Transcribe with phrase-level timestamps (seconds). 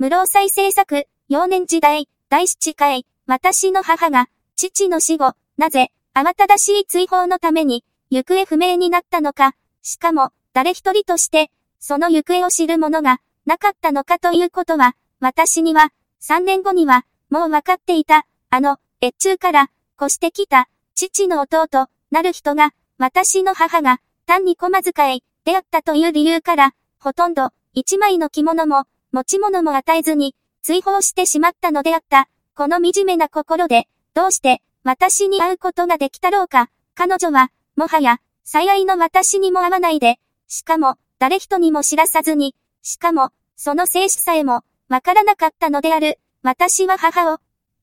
[0.00, 32.28] 無労災政策、幼年時代、第七回、私の母が、父の死後、なぜ、慌ただしい追放のために、行方不明になったのか、しかも、誰一人として、その行方を知る者が、なかったのかということは、私には、3年後には、もう分かっていた、あの、越中から、越してきた、父の弟、なる人が、私の母が、単に駒遣い、であったという理由から、ほとんど、一枚の着物も、持ち物も与えずに、追放してしまったのであった。
[32.54, 36.70] この惨めな心で、どうして、私に会うことができたろうか。
[36.94, 46.18] 彼女は、もはや、最愛の私にも会わないで、しかも、誰人にも知らさずに、しかも、その生死さえも、わからなかったのである。
[46.42, 47.38] 私は母を、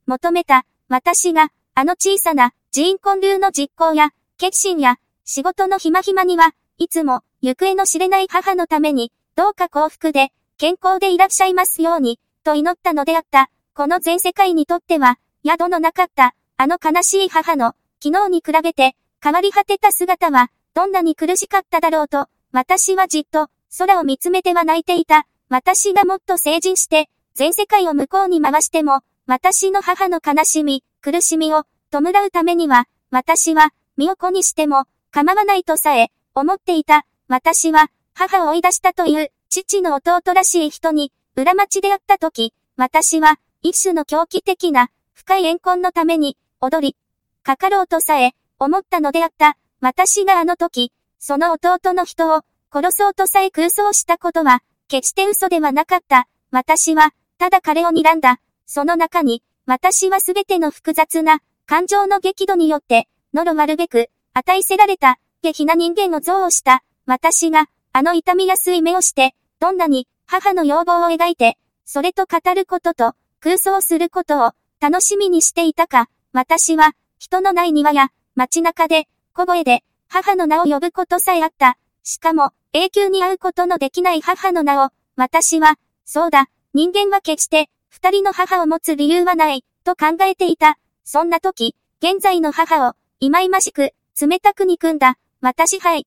[0.06, 0.66] 求めた。
[0.90, 13.52] 私が、あの小さな、寺院婚流の実行や、決心や、仕事の暇暇には、いつも、行方の知れない母のために、どうか幸福で、健康でいらっしゃいますように、と祈ったのであった。
[13.76, 25.28] この全世界にとっては、宿のなかった、あの悲しい母の、昨日に比べて、変わり果てた姿は、どんなに苦しかっただろうと、私はじっと、空を見つめては泣いていた。
[25.50, 37.06] 私がもっと成人して、全世界を向こうに回しても、私の母の悲しみ、苦しみを、弔うためには、私は、身を粉にしても、構わないとさえ、思っていた。
[37.28, 46.96] 私は、母を追い出したという、父の弟らしい人に、裏町で会った時、私は、一種の狂気的な、深い怨恨のために、踊り、
[47.44, 49.58] かかろうとさえ、思ったのであった。
[49.80, 52.42] 私があの時、その弟の人を、
[52.74, 56.28] 殺そうとさえ空想したことは、決して嘘ではなかった。
[56.52, 58.40] 私は、ただ彼を睨んだ。
[58.66, 66.84] その中に、私はすべての複雑な、感情の激怒によって、呪わるべく、与えせられた、下品な人間を憎悪した。
[67.06, 76.10] 私が、あの痛みやすい目をして、どんなに、母の要望を描いて、それと語ることと、空想することを、楽しみにしていたか。
[76.34, 81.78] 私は、人のない庭や、街中で、小声で、母の名を呼ぶことさえあった。
[82.04, 90.78] しかも、永久に会うことのできない母の名を、私は、そうだ、人間は決して、二人の母を持つ理由はない、と考えていた。
[91.04, 96.06] そんな時、現在の母を、忌々しく、冷たく憎んだ、私はい。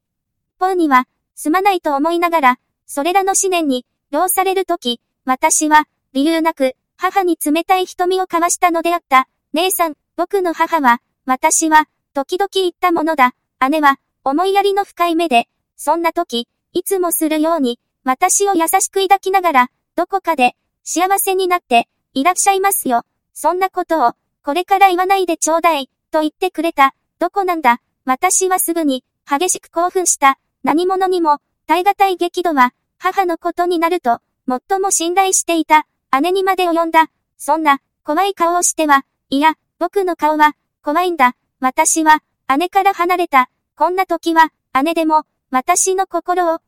[0.59, 1.07] ポーには、
[1.43, 9.27] すまないと思いながら、それらの思念に、労される時、私は、理由なく、母に冷たい瞳を交わしたのであった。
[9.55, 13.35] 姉さん、僕の母は、私は、時々言ったものだ。
[13.71, 23.07] 姉は、思いやりの深い目で、そんな時、いつもするように、私を優しく抱きながら、どこかで、幸せになって、いらっしゃいますよ。
[23.33, 24.13] そんなことを、
[24.45, 26.95] これから言わないでちょうだい、と言ってくれた。
[27.19, 27.81] どこなんだ。
[28.05, 30.39] 私はすぐに、激しく興奮した。
[30.63, 35.87] 何者にも、耐え難い激怒は、母のことになると、最も信頼していた。
[36.21, 37.11] 姉にまで及んだ。
[37.39, 41.37] そんな、怖い顔をしては、いや、僕の顔は、怖いんだ。
[41.61, 42.23] 私は、
[42.59, 43.49] 姉から離れた。
[43.77, 44.53] こんな時は、
[44.83, 46.59] 姉でも、私の心を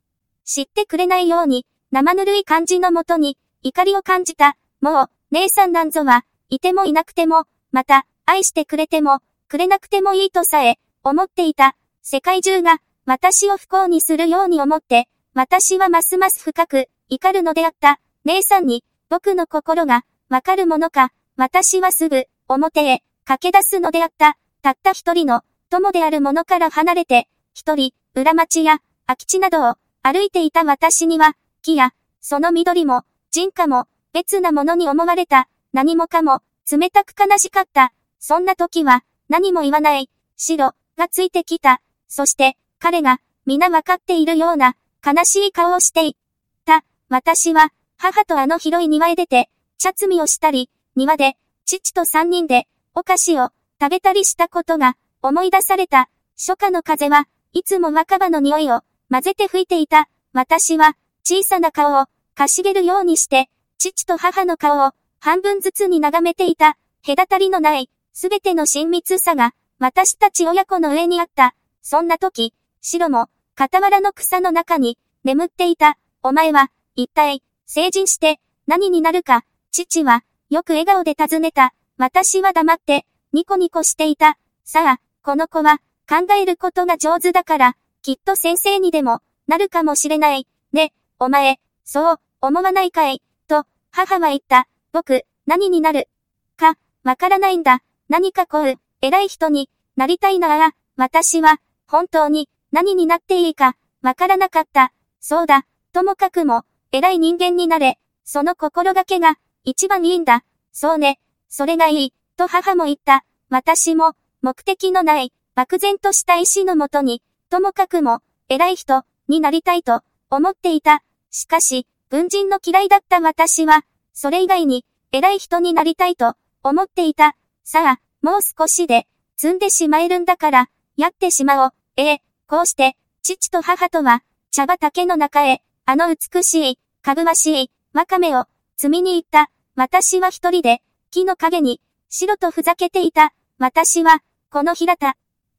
[0.45, 4.57] 知ってくれないように、生ぬるい感じのもとに、怒りを感じた。
[4.81, 11.77] もう、姉さんなんぞは、いてもいなくても、また、愛してくれても、くれなくてもいいとさえ、思っていた。
[12.03, 18.01] 世界中が、私を不幸にするように思って、私はますます深く、怒るのであった。
[18.25, 24.37] 姉さんに、僕の心が、わかるものか、私はすぐ、表へ、駆け出すのであった。
[24.63, 33.03] たった一人の、友であるものから離れて、一人、裏町や、空き地などを、歩いていた私には、木や、その緑も、
[33.33, 36.41] 人家も、別なものに思われた、何もかも、
[36.71, 37.93] 冷たく悲しかった。
[38.21, 41.81] そんな時は、何も言わない、白、がついてきた。
[42.07, 44.75] そして、彼が、皆わかっているような、
[45.07, 46.17] 悲しい顔をしてい
[46.65, 46.85] た。
[47.09, 53.51] 私は、母とあの広い庭へ出て、茶摘みをしたり、庭で、父と三人で、お菓子を、
[53.81, 56.11] 食べたりしたことが、思い出された。
[56.37, 60.09] 初夏の風は、いつも若葉の匂いを混ぜて吹いていた。
[60.33, 63.49] 私は小さな顔をかしげるようにして、
[63.79, 64.91] 父と母の顔を
[65.21, 66.77] 半分ずつに眺めていた。
[67.07, 71.55] 隔たりのないすべての親密さが私たち親子の上にあった。
[71.83, 75.97] そんな時、白も傍らの草の中に眠っていた。
[76.23, 79.45] お前は一体成人して何になるか。
[79.71, 81.75] 父はよく笑顔で尋ねた。
[81.97, 84.37] 私は黙ってニコニコしていた。
[84.65, 90.47] さあ、この子は考えることが上手だから、きっと先生にでも、なるかもしれない。
[90.73, 94.67] ね、お前、そう、思わないかい、と、母は言った。
[94.93, 96.09] 僕、何になる
[96.57, 97.83] か、わからないんだ。
[98.09, 104.93] 何かこう、偉い人になりたいなら、私は、本当に、何になっていいか、わからなかった。
[105.21, 107.99] そうだ、ともかくも、偉い人間になれ。
[108.25, 110.45] その心がけが、一番いいんだ。
[110.73, 111.21] そうね。
[111.49, 112.15] それがいい。
[112.37, 113.25] と母も言った。
[113.51, 121.03] 私も、目的のない、漠然とした意志のもとに、ともかくも、偉い人、になりたいと、思っていた。
[121.31, 123.85] しかし、文人の嫌いだった私は、
[124.15, 127.37] それ以外に、偉い人になりたいと、思っていた。
[127.65, 131.73] さあ、もう少しで、積んでしまえるんだから、やってしまおう。
[131.97, 138.47] ええ、こうして、父と母とは、茶畑の中へ、あの美しい、かぐわしい、わかめを、
[138.77, 139.51] 積みに行った。
[139.75, 143.33] 私は一人で、木の陰に、白とふざけていた。
[143.59, 145.17] 私は、この平田、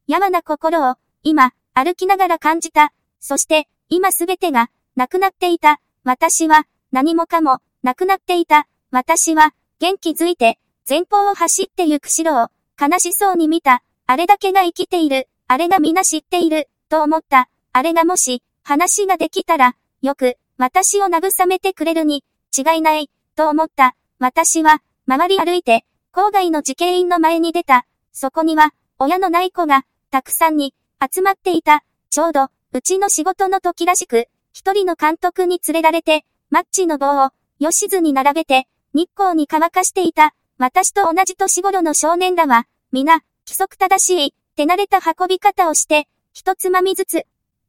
[0.07, 2.93] 山な心を、今、歩きながら感じた。
[3.19, 5.79] そして、今すべてが、なくなっていた。
[6.03, 8.67] 私は、何もかも、なくなっていた。
[8.91, 12.49] 私は、元気づいて、前方を走って行く城を、
[12.79, 13.83] 悲しそうに見た。
[14.05, 15.29] あれだけが生きている。
[15.47, 16.69] あれが皆知っている。
[16.93, 17.49] と思った。
[17.71, 22.23] あれがもし、話ができたら、よく、私を慰めてくれるに、
[22.55, 23.95] 違いない、と思った。
[24.19, 27.87] 私は、周り歩いて、郊外の慈恵院の前に出た。
[28.11, 31.83] そこには、親のない子が、たくさんに、集まっていた。
[32.11, 40.35] ちょうど、うちの仕事の時らしく、一人の監督に連れられて、マッチの棒を、吉津に並べて、日光に乾かしていた。
[40.59, 47.25] 私と同じ年頃の少年らは、皆、規則正しい、手慣れた運び方をして、一つまみずつ、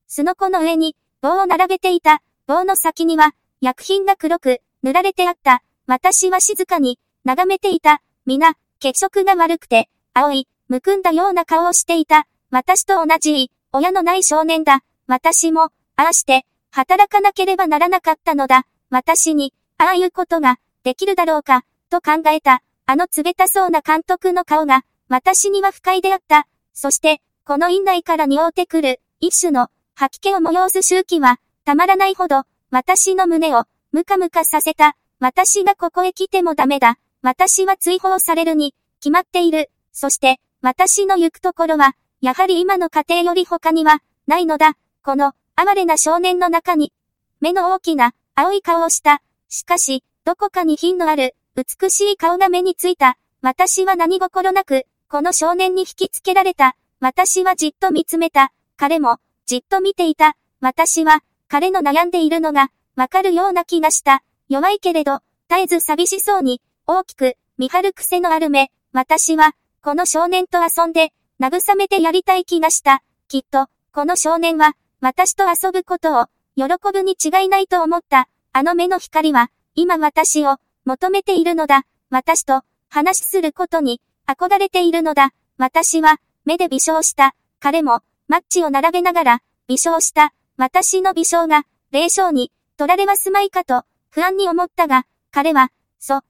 [0.07, 2.23] すのこの上に、棒を並べていた。
[2.47, 5.63] 棒の先には、薬品が黒く、塗られてあった。
[5.87, 8.01] 私は静かに、眺めていた。
[8.25, 12.27] 皆、血色が悪くて、青い、むくんだような顔をしていた。
[12.51, 14.83] 私と同じ、親のない少年だ。
[15.07, 15.65] 私も、
[15.97, 18.67] ああして、働かなければならなかったのだ。
[18.89, 22.63] 私に、ああいうことが、できるだろうか、と考えた。
[22.87, 26.47] あの冷たそうな監督の顔が、私には不快であった。
[26.73, 34.97] そして、この院内から匂ってくる、一種の、吐き気を催す周期は、たまらないほど、私の胸を、ムカムカさせた。
[35.21, 36.99] 私がここへ来てもダメだ。
[37.21, 39.71] 私は追放されるに、決まっている。
[39.93, 44.79] そして、私の行くところは、やはり今の家庭より他には、ないのだ。
[45.03, 46.95] この、哀れな少年の中に、
[47.41, 49.21] 目の大きな、青い顔をした。
[49.51, 53.19] しかし、どこかに品のある、美しい顔が目についた。
[53.43, 56.75] 私は何心なく、この少年に引きつけられた。
[57.05, 58.51] 私はじっと見つめた。
[58.79, 60.39] 彼も、じっと見ていた。
[60.63, 64.23] 私は、彼の悩んでいるのが、わかるような気がした。
[64.49, 65.21] 弱いけれど、
[65.51, 68.71] 絶えず寂しそうに、大きく、見張る癖のある目。
[68.95, 73.03] 私は、この少年と遊んで、慰めてやりたい気がした。
[73.29, 78.31] きっと、この少年は、私と遊ぶことを、喜ぶに違いないと思った。
[78.55, 80.57] あの目の光は、今私を、
[80.87, 81.85] 求めているのだ。
[82.09, 85.35] 私と、話することに、憧れているのだ。
[85.59, 87.35] 私は、目で微笑した。
[87.61, 90.33] 彼も、マッチを並べながら、微笑した。
[90.57, 96.23] 私の微笑が、霊障に、取られはすまいかと、不安に思ったが、彼は、そ、う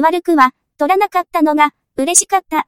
[0.00, 2.66] 悪くは、取らなかったのが、嬉しかった。